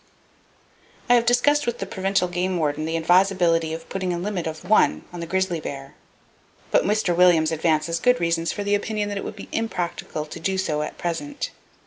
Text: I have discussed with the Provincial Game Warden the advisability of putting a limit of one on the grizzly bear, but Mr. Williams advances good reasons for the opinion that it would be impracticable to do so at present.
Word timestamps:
I 1.11 1.13
have 1.13 1.27
discussed 1.27 1.67
with 1.67 1.77
the 1.77 1.85
Provincial 1.85 2.27
Game 2.27 2.57
Warden 2.57 2.85
the 2.85 2.97
advisability 2.97 3.71
of 3.71 3.87
putting 3.87 4.11
a 4.11 4.17
limit 4.17 4.47
of 4.47 4.67
one 4.67 5.03
on 5.13 5.19
the 5.19 5.27
grizzly 5.27 5.59
bear, 5.59 5.93
but 6.71 6.83
Mr. 6.83 7.15
Williams 7.15 7.51
advances 7.51 7.99
good 7.99 8.19
reasons 8.19 8.51
for 8.51 8.63
the 8.63 8.73
opinion 8.73 9.09
that 9.09 9.19
it 9.19 9.23
would 9.23 9.35
be 9.35 9.47
impracticable 9.51 10.25
to 10.25 10.39
do 10.39 10.57
so 10.57 10.81
at 10.81 10.97
present. 10.97 11.51